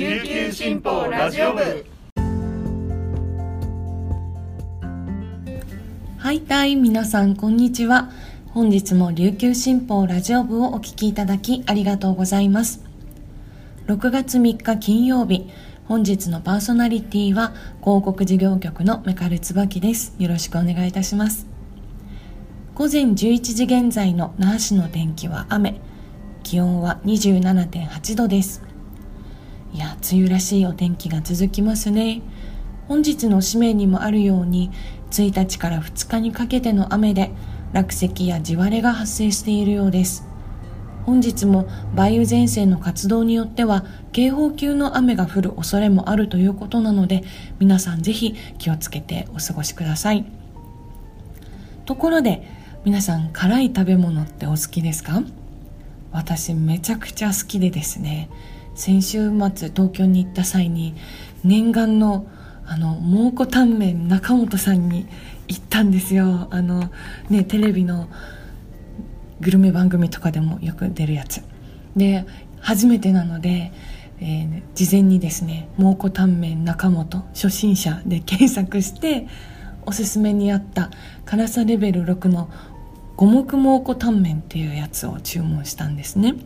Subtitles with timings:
[0.00, 1.84] 琉球新報ラジオ部。
[6.16, 8.10] はいたい皆さんこんにちは。
[8.46, 12.82] 本日も琉球新報ラジオ部をお聞きいただきありがとうございます。
[13.88, 15.50] 6月3日金曜日
[15.84, 17.52] 本日のパーソナリティは
[17.84, 20.14] 広告事業局のメカル椿です。
[20.18, 21.46] よろしくお願いいたします。
[22.74, 25.78] 午前11時現在の那覇市の天気は雨。
[26.42, 28.69] 気温は27.8度です。
[29.72, 32.22] いや梅雨らしいお天気が続きますね。
[32.88, 34.70] 本日の紙面にもあるように
[35.10, 37.30] 1日から2日にかけての雨で
[37.72, 40.24] 落石や地割れが発生しているようです。
[41.06, 47.22] 本日も梅雨前線の活動によっては警報級の雨が降る恐れもあるということなので
[47.58, 50.26] 皆さんぜひ気をつけてお過ごしください。
[51.86, 52.46] ところで
[52.84, 55.22] 皆さん辛い食べ物ってお好きですか？
[56.12, 58.28] 私めちゃくちゃ好きでですね。
[58.74, 60.94] 先週末東京に行った際に
[61.44, 62.26] 念願の
[62.66, 65.08] あの蒙古タンメン中本さんに
[65.48, 66.46] 行ったんですよ。
[66.52, 66.88] あの
[67.28, 68.08] ねテレビの
[69.40, 71.42] グルメ番組とかでもよく出るやつ。
[71.96, 72.24] で
[72.60, 73.72] 初めてなので、
[74.20, 79.26] えー、事前にですね蒙古タンメン中本初心者で検索して
[79.84, 80.90] おすすめにあった
[81.24, 82.48] 辛さレベル6の
[83.16, 86.36] 五目蒙古タンメンっていうやつを注文したんですね。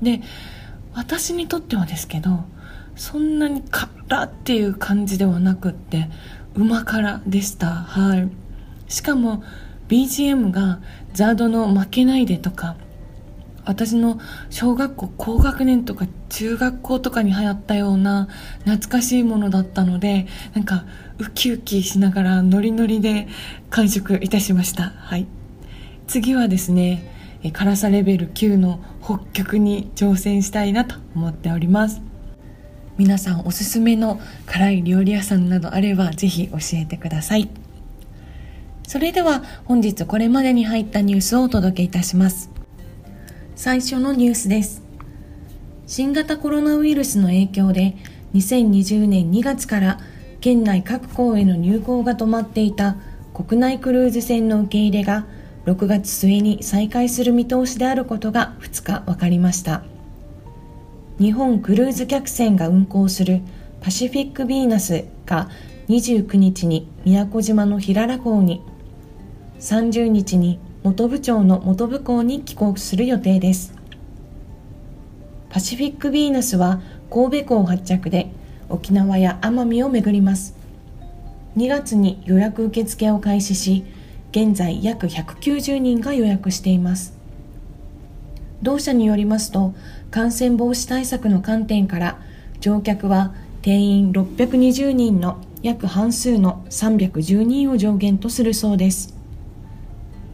[0.00, 0.20] で
[0.94, 2.44] 私にとってはですけど
[2.96, 6.08] そんなに辛っていう感じではなくって
[6.54, 7.68] うま辛でした。
[7.68, 8.28] はい。
[8.88, 9.42] しかも
[9.88, 10.80] BGM が
[11.14, 12.76] ザードの「負けないで」とか
[13.64, 14.18] 私の
[14.50, 18.28] 小学校高学年とか中学校とかに流行ったような
[18.64, 20.84] 懐かしいものだったのでなんか
[21.18, 23.28] ウキウキしながらノリノリで
[23.70, 24.92] 完食いたしました。
[24.96, 25.26] はい。
[26.06, 32.00] 次はですね辛さレベル9の北極に挑戦したいなと思っております。
[32.98, 37.50] 皆さんおすすめの辛い料理屋さんなどあればぜひ教えてください。
[38.86, 42.50] それでは本日これまでに入ったニュースをお届けいたします。
[43.56, 44.82] 最初のニュースです。
[45.86, 47.96] 新型コロナウイルスの影響で
[48.34, 49.98] 2020年2月から
[50.40, 52.96] 県内各港への入港が止まっていた
[53.34, 55.26] 国内クルーズ船の受け入れが
[55.64, 59.84] 6月末に再開する見通しであることが2日分かりました。
[61.18, 63.42] 日本クルーズ客船が運航する
[63.80, 65.48] パシフィック・ヴィーナスが
[65.88, 68.62] 29日に宮古島の平良港に
[69.60, 73.74] 30日に本部町の本部港に帰国する予定です。
[75.48, 78.32] パシフィック・ヴィーナスは神戸港発着で
[78.68, 80.56] 沖縄や奄美を巡ります。
[81.56, 83.84] 2月に予約受付を開始し
[84.32, 87.12] 現在約190人が予約しています。
[88.62, 89.74] 同社によりますと
[90.10, 92.18] 感染防止対策の観点から
[92.60, 99.14] 乗客は定員620人の約半数の310人を上限とするそうです。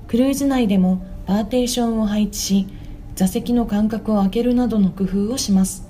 [0.06, 2.68] クルーズ内でもパーテーションを配置し
[3.16, 5.88] 座席の間隔を空けるなどの工夫をします。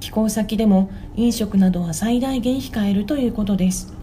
[0.00, 3.97] 寄港先でも飲食などは最大限控えるということです。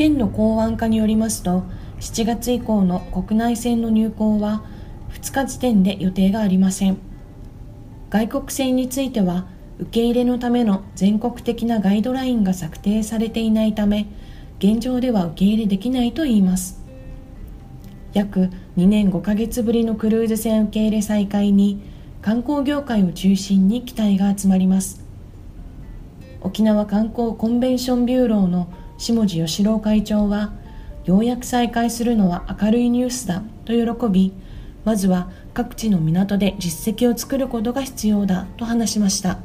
[0.00, 1.62] 県の港湾課によりますと
[1.98, 4.64] 7月以降の国内線の入港は
[5.12, 6.96] 2日時点で予定がありません。
[8.08, 9.46] 外国線については
[9.78, 14.06] 受け入れのための全国的なガイドラインが策定されていないため
[14.58, 16.82] 現状では受け入れできないといいます。
[18.14, 21.82] 約2年5ヶ月ぶりのクルーズ船受け入れ再開に
[22.22, 25.04] 観光業界を中心に期待が集まります。
[26.40, 30.52] 沖縄観光コンベンションビューローの下地義郎会長は
[31.06, 34.34] ようやく再開するのは明るいニュースだと喜び
[34.84, 39.38] まずは各地の港で実績を作ることが必要だと話しました。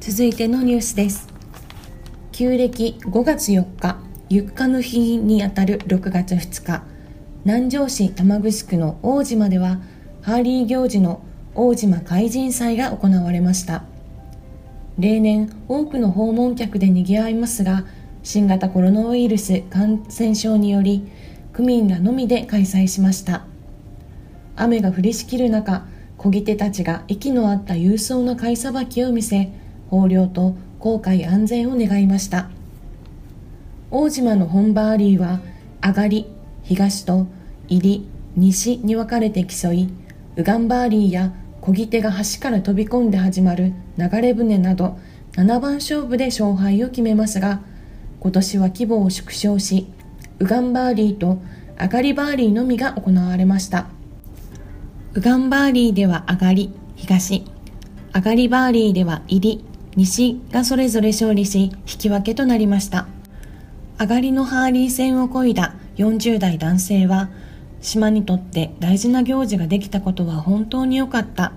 [0.00, 1.28] 続いてのニュースです。
[2.32, 3.98] 旧暦5月4日
[4.30, 6.84] ゆっかの日にあたる6月2日
[7.44, 9.78] 南城市玉城区の大島では
[10.22, 11.22] ハーリー行事の
[11.54, 13.84] 大島海神祭が行われました。
[14.98, 17.84] 例年多くの訪問客で賑わいますが
[18.22, 21.10] 新型コロナウイルス感染症により
[21.52, 23.44] 区民らのみで開催しました。
[24.56, 25.86] 雨が降りしきる中
[26.16, 29.50] 漕ぎ手たちが息の合った勇壮な貝さばきを見せ
[29.90, 32.48] 豊漁と航海安全を願いました。
[33.90, 35.40] 大島の本バーリーは
[35.82, 36.26] 上がり
[36.62, 37.26] 東と
[37.68, 39.88] 入り西に分かれて競い
[40.36, 41.32] ウガンバーリーや
[41.64, 44.98] 漕ぎ手が橋から飛び込んで始まる流れ船など
[45.32, 47.60] 7番勝負で勝敗を決めますが
[48.20, 49.86] 今年は規模を縮小し
[50.38, 51.38] ウガンバーリーと
[51.80, 53.86] 上がりバーリーのみが行われました
[55.14, 57.44] ウガンバーリーでは上がり東
[58.16, 59.64] 上がりバーリーでは入り、
[59.96, 63.08] 西がそれぞれ勝利し、引き分けとなりました。
[63.98, 67.28] 上がりのハーリー戦をこいだ40代男性は、
[67.84, 71.52] 島にとって大事な行事ができたことは本当に良かった。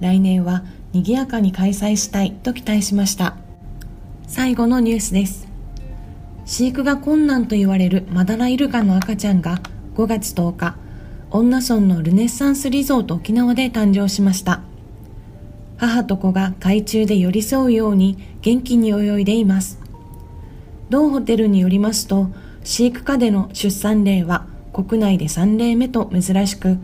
[0.00, 3.36] 来年は賑やかに開催したいと期待しました。
[4.26, 5.46] 最後のニュースです。
[6.44, 9.60] 飼育が困難と言われるマダライルカの赤ちゃんが
[9.94, 10.76] 5月10日、
[11.30, 14.62] 恩納村のルネッサンスリゾート沖縄で誕生しました。
[15.76, 19.78] 母と子が海中で寄り添うように元気に泳いでいます。
[20.88, 22.28] 同ホテルによりますと、
[22.64, 26.78] 飼育下での出産例は国内で3例目と珍しく、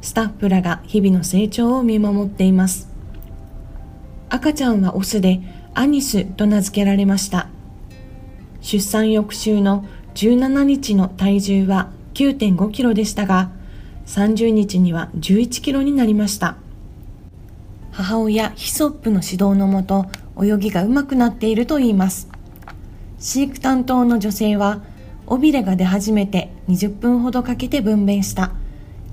[0.00, 2.88] スタッフらが日々の成長を見守っています。
[4.28, 5.40] 赤ちゃんはオスで
[5.74, 7.48] アニスと名付けられました。
[8.60, 9.84] 出産翌週の
[10.14, 13.50] 17日の体重は9.5キロでしたが、
[14.06, 16.56] 30日には11キロになりました。
[17.90, 20.06] 母親ヒソップの指導のもと、
[20.42, 22.28] 泳ぎが上手くなっていると言います。
[23.18, 24.82] 飼育担当の女性は、
[25.32, 28.52] 尾びれが出始めて20分ほどかけて分娩した。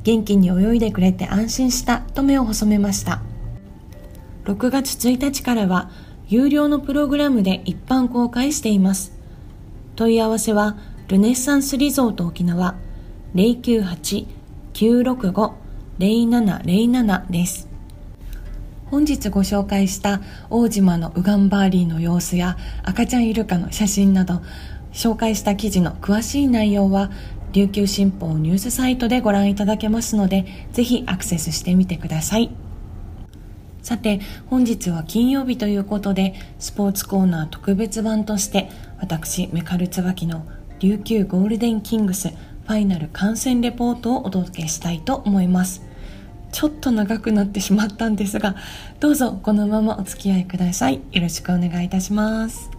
[0.03, 3.21] 元気に泳いでくれて安心したと目を細めました。
[4.43, 5.89] 6月1日からは
[6.27, 9.13] 有料のプログラムで一般公開しています。
[9.95, 10.75] 問い合わせは
[11.07, 12.75] ルネッサンスリゾート沖縄
[14.73, 17.69] 098-965-0707です。
[18.87, 20.19] 本日ご紹介した
[20.49, 24.41] 大島のウガンバーリーの様子や赤ちゃんイルカの写真など
[24.91, 27.11] 紹介した記事の詳しい内容は
[27.51, 32.51] 琉球新報ニュースサイトでご覧いただけますのでぜひアクセスしてみてください。
[33.81, 38.69] さて本日は金曜日ということでスポーツコーナー特別版として
[38.99, 40.45] 私メカル椿の
[40.79, 45.81] 琉球ゴールデンキングスファイナル観戦レポートをお届けしたいと思います。
[46.51, 48.55] ちょっと長くなってしまったんですが
[48.99, 51.01] どうぞこのままお付き合いください。
[51.11, 52.78] よろしくお願いいたします。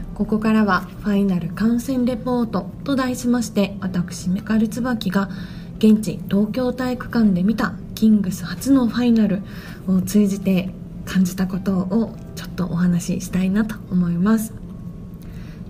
[0.15, 5.29] ここからはファイナル観戦レポートと題しまして私メカル椿が
[5.77, 9.41] 現地東京体育館で見たキングス初のファイナル
[9.87, 10.69] を通じて
[11.05, 14.53] 感じたことをちょっとお話ししたいなと思います。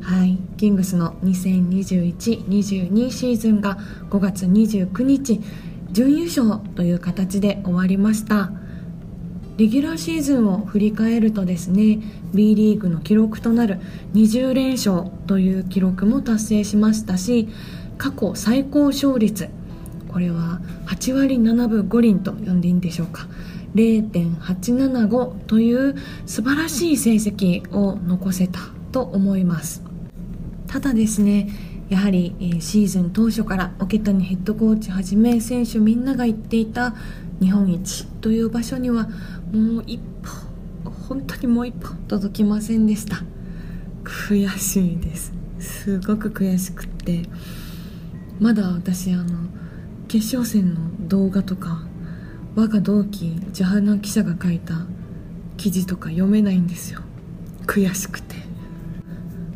[0.02, 0.38] はい。
[0.58, 3.78] キングスの2021-22シーズンが
[4.10, 5.40] 5月29日
[5.92, 8.52] 準優勝という形で終わりました。
[9.62, 12.00] レギュラーシーズンを振り返るとですね
[12.34, 13.80] B リーグの記録となる
[14.16, 17.48] 20連勝という記録も達成しましたし
[18.00, 19.52] 過去最高勝率
[20.12, 23.28] これは8割7分5厘と呼んでいいんでしょうか
[23.76, 28.62] 0.875という素晴らしい成績を残せた
[28.92, 29.84] と思います。
[30.66, 31.50] ただですね
[31.92, 36.96] やはり、えシーズン当初から桶谷ヘッドコーチはじめ選手みんなが言っていた
[37.42, 39.10] 日本一という場所には
[39.52, 40.00] もう一
[40.84, 43.18] 歩本当にもう一歩届きませんでした。
[44.06, 45.34] 悔しいです。
[45.60, 47.24] すごく悔しくって。
[48.40, 49.50] まだ私あの
[50.08, 51.84] 決勝戦の動画とか
[52.56, 54.76] 我が同期ジャハナ記者が書いた
[55.58, 57.02] 記事とか読めないんですよ。
[57.68, 58.51] 悔しくて。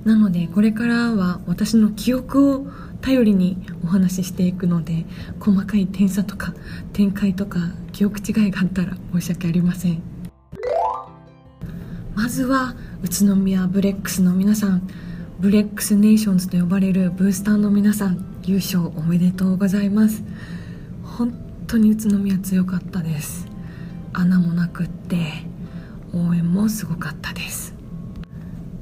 [0.06, 2.68] なのでこれからは私の記憶を
[3.02, 5.06] 頼りにお話ししていくので
[5.40, 6.54] 細かい点差とか
[6.94, 7.60] 展開とか
[7.92, 10.02] 記憶違いがあったら申し訳ありません。
[12.16, 14.88] まずは宇都宮ブレックスの皆さん
[15.40, 20.24] ブレックスネーションズと呼ばれるブースターの皆さん優勝おめでとうございます。
[21.04, 21.34] 本
[21.68, 23.48] 当に宇都宮強かったです。
[24.14, 25.18] 穴もなくって
[26.14, 27.75] 応援もすごかったです。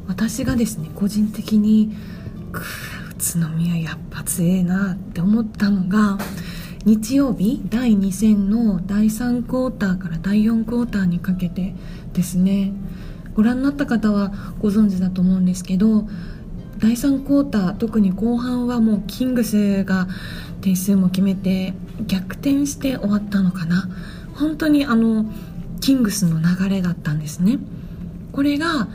[0.08, 1.96] 私がですね個人的に
[2.54, 6.18] 宇都宮やっぱ強えなって思ったのが
[6.86, 11.74] 日曜日第2戦の第3クォーターから第4クォーターにかけて
[12.14, 12.74] ですね。
[13.36, 16.08] ご覧になった方はご存知だと思うんですけど
[16.78, 20.08] 第3クォーター特に後半はもうキングスが
[20.62, 21.74] 点数も決めて
[22.06, 23.90] 逆転して終わったのかな。
[24.36, 25.26] 本当にあの
[25.80, 27.60] キングスの流れだったんですね。
[28.32, 28.88] これが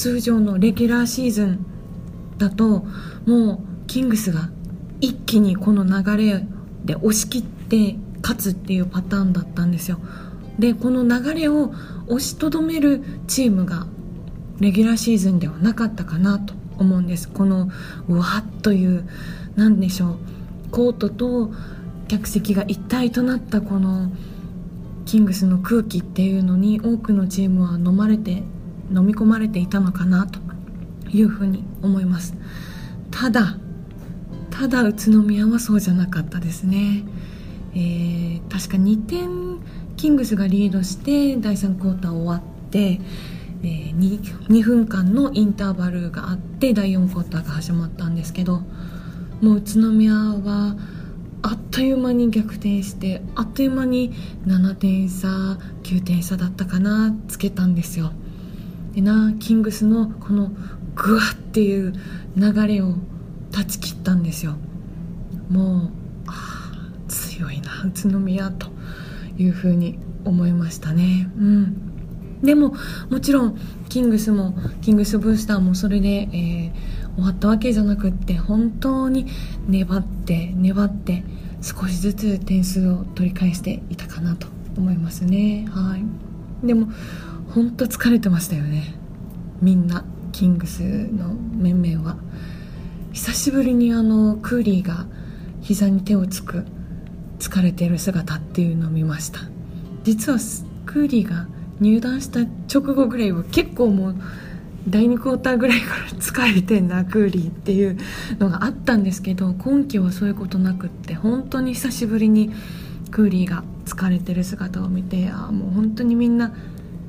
[0.00, 1.66] 通常のレギュラーシーズン
[2.38, 2.86] だと
[3.26, 4.48] もうキングスが
[5.02, 6.46] 一気にこの流れ
[6.86, 9.98] で押し切って勝つっていうパターンだったんですよ。
[10.58, 11.74] でこの流れを
[12.06, 13.88] 押しとどめるチームが
[14.58, 17.28] レギュラーシーズンではなかったかなと思うんです。
[17.28, 17.68] この
[18.08, 19.06] うわっという
[19.54, 20.16] 何でしょう
[20.70, 21.52] コートと
[22.08, 24.10] 客席が一体となったこの
[25.04, 28.44] キングスの空気っていうのに多くのチームは飲まれて
[28.92, 30.40] 飲み込まれていたのかなと
[31.10, 32.34] いうふうに思います。
[33.10, 33.56] ただ
[34.50, 37.04] ただ宇都宮はそうじゃなかったですね、
[37.74, 39.58] えー、確か2点
[39.96, 43.00] キングスがリードして第3クォーター終わって、
[43.62, 48.60] えー、2, 2分間のインターバルがあって第4クォーターが始まったんですけど
[49.40, 50.76] もう宇都宮は
[51.42, 54.12] あっという間に逆転してあっという間に
[54.46, 55.28] 7点差
[55.84, 58.12] 9点差だったかなつけたんですよ。
[58.94, 60.50] でなキングスのこの
[60.94, 61.92] グワっていう
[62.36, 62.94] 流れを
[63.52, 64.56] 断ち切ったんですよ。
[65.48, 65.90] もう
[66.26, 68.68] あ強いな宇都宮と
[69.38, 71.30] いうふうに思いましたね。
[71.36, 71.90] うん。
[72.42, 72.74] でも
[73.10, 79.26] もちろんキングスもキングスブースターもそれで、えー、終わったわけじゃなくって本当に
[79.68, 81.22] 粘って粘って
[81.60, 84.46] 少しずつ点数を取り返していたかなと
[84.78, 85.66] 思いますね。
[85.70, 86.29] はい。
[86.62, 86.88] でも
[87.54, 88.94] 本当疲れてましたよね。
[89.60, 92.16] みんなキングスの面々は。
[93.12, 95.06] 久しぶりにあのクーリーが
[95.62, 96.64] 膝に手をつく
[97.40, 99.40] 疲れている姿っていうのを見ました。
[100.04, 100.38] 実は
[100.86, 101.48] クーリーが
[101.80, 102.40] 入団した
[102.72, 104.16] 直後ぐらいは結構もう
[104.88, 107.98] 第2クォーターぐらいから疲れてんなクーリーっていう
[108.38, 112.50] のがあったんですけど今季はそういうことなくって本当に久しぶりに
[113.10, 116.54] クーリーが疲れてる姿を見てああもう本当にみんな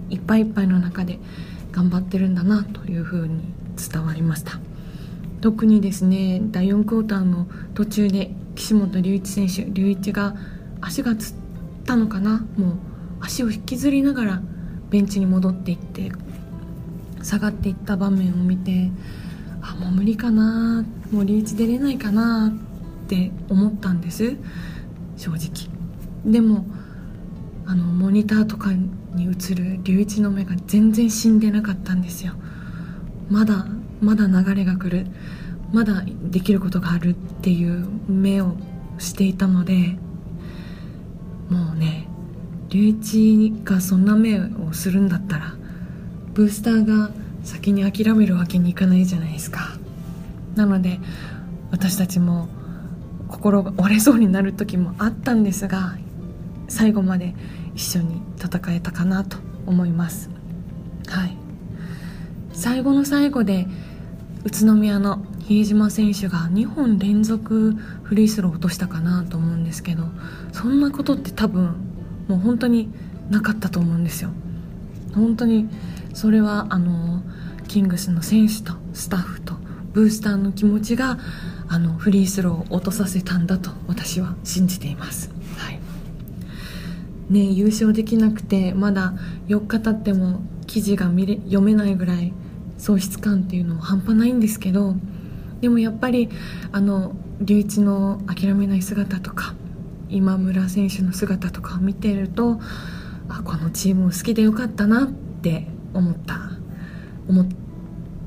[0.10, 1.20] いっぱいいっぱいの中で
[1.72, 3.42] 頑張ってるんだなというふうに
[3.78, 4.60] 伝わりました。
[5.42, 10.36] 特にですね第4クォーターの途中で岸本隆一選手隆一が
[10.82, 11.36] 足がつっ
[11.86, 12.46] たのかな。
[12.58, 12.78] もう
[13.22, 14.42] 足を引きずりながら
[14.90, 16.12] ベンチに戻っていって
[17.24, 18.92] 下がっていった場面を見て
[19.62, 24.36] あもう無理かなもうリーチ出れないかなって思ったんです。
[25.18, 25.71] 正直。
[26.26, 26.66] でも
[27.66, 32.34] あのモニターとかに映る龍一の目が全然死んでなかったんですよ。
[33.30, 33.66] まだ
[34.02, 35.08] まだ流れが来る。
[35.72, 38.56] まだできることがあるっていう目を
[38.98, 39.98] していたので
[41.50, 42.08] もうね
[42.70, 45.54] 龍一がそんな目をするんだったら
[46.34, 47.12] ブースターが
[47.44, 49.78] 先に諦めるわけにいかないじゃないですか。
[50.56, 51.00] なので
[51.72, 52.50] 私たちも
[53.30, 55.96] 心が折れそうになる時もあったんですが
[56.72, 57.36] 最後まで
[57.76, 60.30] 一緒に戦えたかなと思います。
[61.08, 61.38] はい。
[62.54, 63.68] 最後の最後で
[64.46, 70.04] 宇都宮の比江島選手が2本連続フリースロー落としたかなと思うんですけど
[70.52, 71.76] そんなことって多分
[72.28, 72.90] もう本当に
[73.30, 74.32] なかったと思うんですよ。
[75.14, 75.70] 本当に
[76.14, 77.22] それはあの
[77.68, 79.56] キングスの選手とスタッフと
[79.94, 81.20] ブースターの気持ちが
[81.68, 85.30] あのフリースローを落とさせたんだと私は信じています、
[87.32, 89.14] ね、優勝できなくてまだ
[89.48, 92.34] 4日経っても記事が見れ読めないぐらい
[92.78, 94.96] 喪失感っていうのも半端ないんですけど
[95.62, 96.30] でもやっぱり
[96.74, 99.56] あの龍一の諦めない姿とか
[100.10, 102.60] 今村選手の姿とかを見てると
[103.30, 106.38] あこのチームを好きでよかったなって思った
[107.30, 107.48] 思っ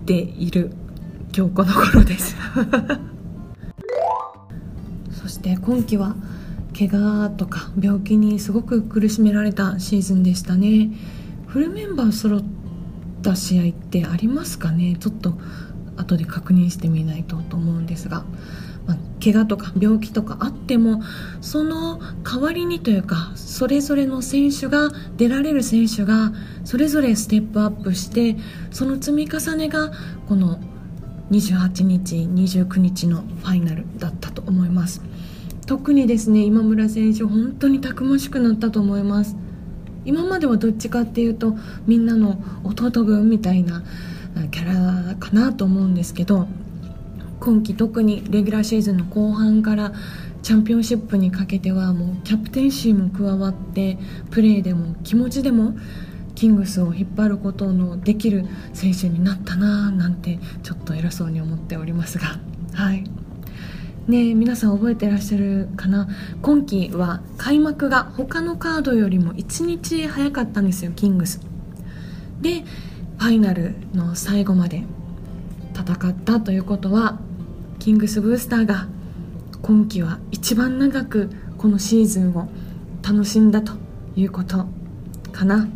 [0.07, 0.73] ている
[1.37, 2.37] 今日この頃です。
[5.11, 6.17] そして今季は
[6.77, 10.91] 怪我とか病気にすごく苦しめられたシーズンでしたね。
[11.47, 12.43] フルメンバー揃っ
[13.23, 14.97] た試合ってありますかね？
[14.99, 15.39] ちょっと
[15.97, 18.25] 後で確認してみないとと思うんですが。
[18.87, 21.01] まあ、怪我とか病気とかあっても
[21.41, 26.33] その代わりにというかそれぞれの選手が出られる選手が
[26.65, 28.37] それぞれステップアップして
[28.71, 29.91] その積み重ねが
[30.29, 30.59] この
[31.31, 35.01] 28日29日のファイナルだったと思います。
[35.67, 39.37] 特にですね今村選手本当にたくましくなったと思います。
[40.05, 41.57] 今まではどっちかっていうと
[41.87, 43.83] みんなの弟分みたいな
[44.51, 46.47] キャラかなと思うんですけど
[47.41, 49.93] 今季特にレギュラーシーズンの後半から
[50.43, 53.97] チャンピオンシップにかけてはもうキャプテンシーも加わって
[54.31, 55.75] プレーでも気持ちでも
[56.35, 58.45] キングスを引っ張ることのできる
[58.75, 62.39] 選手になったななんてちょっと偉そうに思っておりますが。
[62.75, 63.05] はい。
[64.07, 66.09] ね皆さん覚えてらっしゃるかな？
[66.43, 71.41] 今季は開幕が他のカードよりも1日早かったんですよキングス。
[72.41, 72.65] で
[73.19, 74.85] ファイナルの最後まで
[75.75, 77.19] 戦ったということは
[77.79, 78.89] キングスブースターが
[79.63, 82.49] 今季は一番長くこのシーズンを
[83.03, 83.73] 楽しんだと
[84.17, 84.67] いうこと
[85.33, 85.69] かな。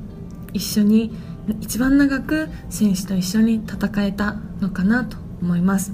[0.52, 1.12] 一緒に
[1.60, 5.92] 一番長く選手と一緒に戦えたのかなと思います。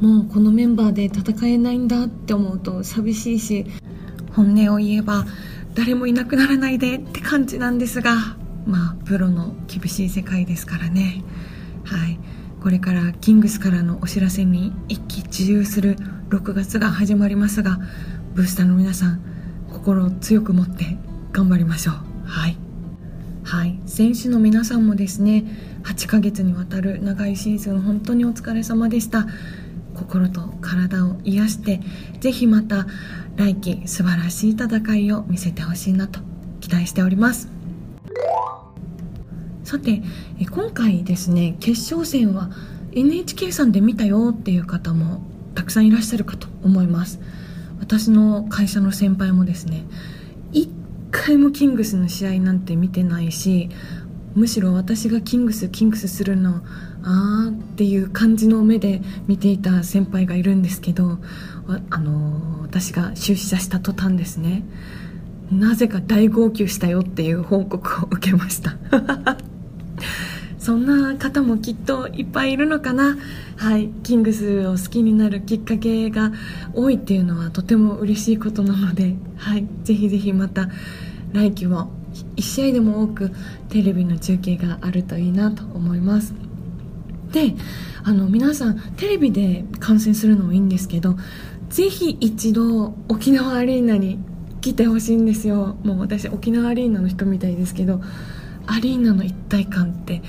[0.00, 3.66] もうこのメンバーで戦えないんだって思うと寂しいし
[4.32, 5.26] 本音を言えば
[5.74, 8.14] 誰もいなくならないでって感じなんですが
[8.66, 11.24] まあプロの厳しい世界ですからね。
[11.84, 12.18] はい。
[12.62, 15.96] これからキングスからのお知らせに一喜一憂する
[16.28, 17.78] 6月が始まりますが
[18.34, 19.22] ブースターの皆さん
[19.72, 20.98] 心を強く持って
[21.32, 21.94] 頑張りましょう。
[22.26, 22.56] はい。
[23.44, 23.80] はい。
[23.86, 25.44] 選手の皆さんもですね
[25.84, 29.26] 8ヶ月にわたる長いシーズン本当にお疲れ様でした。
[30.00, 31.80] 心と体を癒して
[32.20, 32.86] ぜひまた
[33.36, 36.20] 来季素晴らしい戦いを見せてほしいなと
[36.60, 37.48] 期待しております。
[39.62, 40.02] さて
[40.50, 42.50] 今回ですね決勝戦は
[42.92, 45.22] NHK さんで見たよっていう方も
[45.54, 47.20] たくさんいらっしゃるかと思います。
[47.78, 49.84] 私の会社の先輩もですね
[50.52, 50.68] 1
[51.10, 53.68] 回もキングスの試合なんて見てないし
[54.34, 56.62] むしろ私がキングスキングスするの
[57.02, 61.18] あーっていう感じの目で見ていた先輩がいるんですけど
[61.90, 64.64] あの私が出社した途端ですね。
[65.50, 68.76] なぜか大号泣したよっていう報告を受けました。
[70.58, 73.16] そんな方もきっといっぱいいるのかな。
[73.56, 76.32] はいキングスを好きになるきっかけが
[76.72, 80.70] 多いっていうのはとても嬉しいことなのではいぜひぜひまた
[81.32, 81.92] 来季も
[82.36, 83.30] 1試合でも多く
[83.68, 86.34] テレビの中継があるといいなと思います。
[87.32, 87.54] で
[88.02, 91.16] あの皆さんテレビで観戦するのもいいんですけど
[91.68, 94.18] ぜひ一度沖縄アリーナに
[94.60, 95.76] 来てほしいんですよ。
[95.84, 98.00] もう私沖縄アリーナの人みたいですけど
[98.66, 100.22] アリーナの一体感って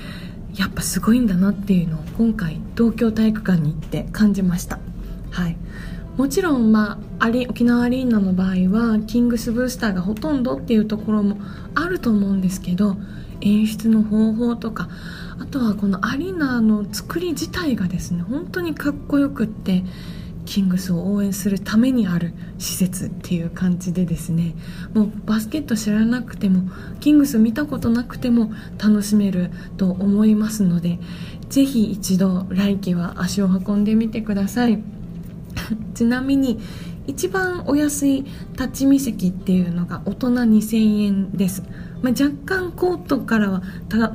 [0.54, 4.78] やっぱすごいんだなっていうのを今回東京体育館に行って感じました。
[5.30, 5.56] はい。
[6.16, 11.38] もちろん、まあ、沖縄アリーナの場合はキングスブースターがほとんどっていうところも
[11.74, 12.96] あると思うんですけど
[13.40, 14.88] 演出の方法とか
[15.40, 19.84] あとはこのアリーナの作り自体がですね本当にかっこよくって
[20.44, 24.54] キングスを応援するためにある施設っていう感じでですね
[24.92, 30.98] もうバスケット知らなくてもキングス見たことなくても楽しめると思いますので
[31.48, 35.01] ぜひ一度来季は足を運んでみてください。
[35.94, 36.58] ちなみに
[37.06, 41.62] 一番お安い立ち見席っていうのが大人2000円です、
[42.00, 43.62] まあ、若干コートからは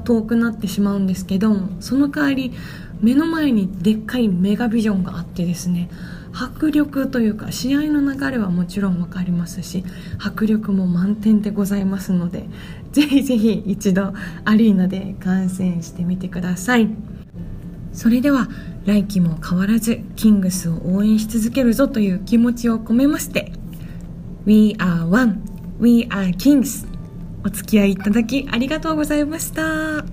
[0.04, 2.54] 遠くなってしまうんですけどその代わり
[3.02, 5.90] 目の前にでっかいメガビジョンがあってですね
[6.34, 9.84] 迫力というか試合の流れはもちろん分かりますし
[10.20, 12.46] 迫力も満点でございますので
[12.92, 14.14] ぜひぜひ一度
[14.46, 16.90] アリーナで観戦してみてください。
[17.94, 18.48] それでは
[18.88, 23.52] 来季も変わらずキングスを応援し続けるぞという気持ちを込めまして
[24.46, 25.42] We are one,
[25.78, 26.88] we are kings
[27.46, 30.06] お付き合いいただきありがとうございました。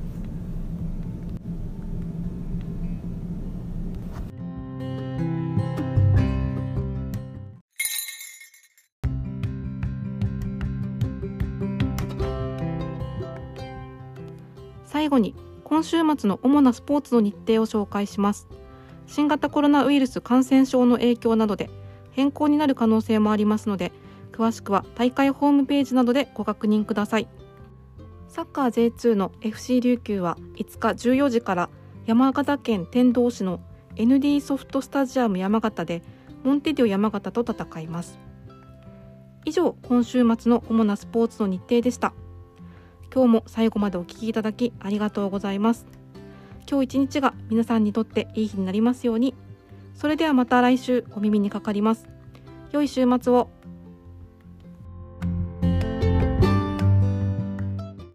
[14.85, 18.47] 最後に今週末の主なスポーツの日程を紹介します
[19.07, 21.71] 新型コロナウイルス感染症の影響などで
[22.13, 23.93] 変更になる可能性もありますので
[24.33, 27.29] 詳しくは大会ホームページなどでご確認ください。
[28.29, 31.71] サッカー J2 の FC 琉球は5日14時から
[32.05, 33.61] 山形県天童市の
[33.95, 36.03] ND ソフトスタジアム山形で
[36.43, 38.19] モンテディオ山形と戦います。
[39.45, 42.13] 以上今週末の主なスポーツの日程でした。
[43.15, 45.87] 今日も最後までお聴きいただきありがとうございます。
[46.71, 49.35] 今日一日が皆さんにとっていい日になりますように。
[49.95, 52.09] それではまた来週お耳にかかります。
[52.73, 53.49] 良い週末を。